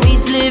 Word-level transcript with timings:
Cause 0.00 0.30
your 0.30 0.47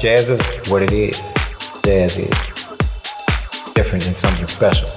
jazz 0.00 0.30
is 0.30 0.70
what 0.70 0.80
it 0.82 0.92
is. 0.92 1.34
Jazz 1.84 2.16
is 2.16 2.30
different 3.74 4.02
than 4.02 4.14
something 4.14 4.46
special. 4.46 4.88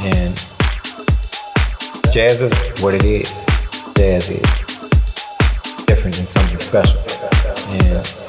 And 0.00 0.36
jazz 2.12 2.42
is 2.42 2.82
what 2.82 2.92
it 2.92 3.04
is. 3.06 3.46
Jazz 3.96 4.28
is 4.28 4.42
different 5.86 6.16
than 6.16 6.26
something 6.26 6.58
special. 6.60 7.00
And 7.70 8.23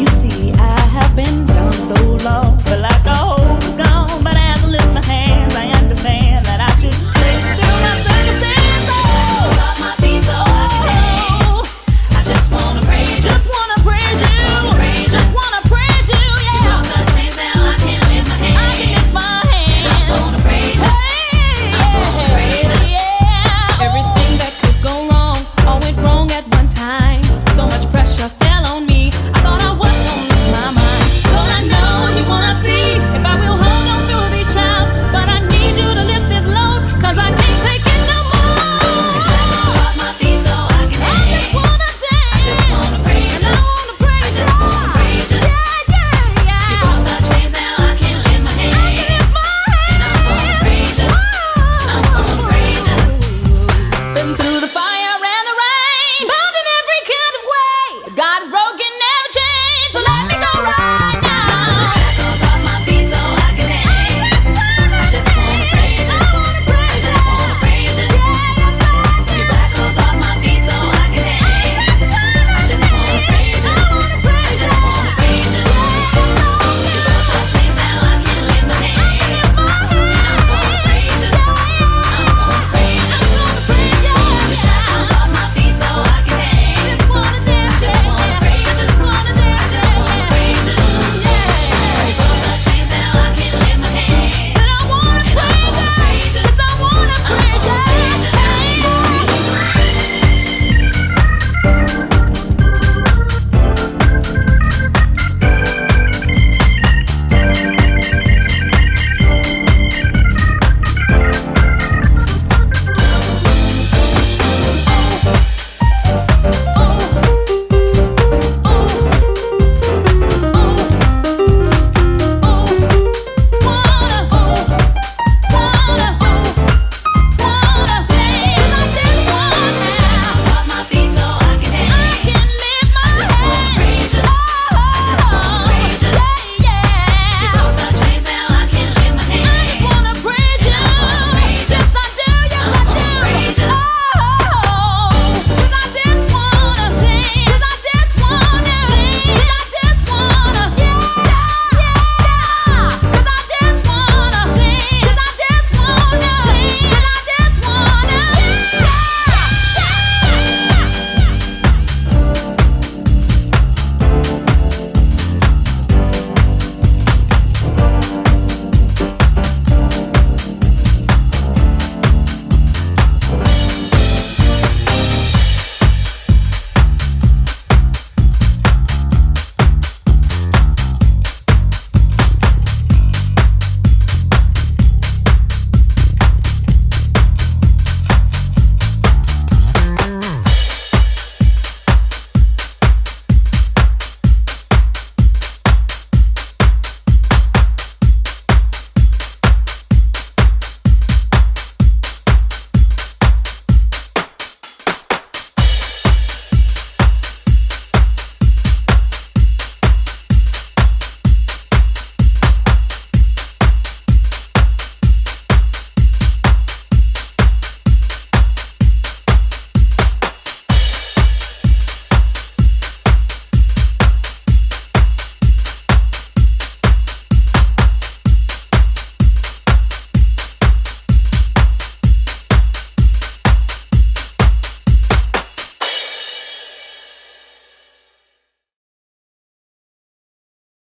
you 0.00 0.06
see, 0.06 0.52
I 0.52 0.80
have 0.96 1.14
been 1.14 1.44
down 1.46 1.72
so 1.72 2.16
long. 2.24 2.59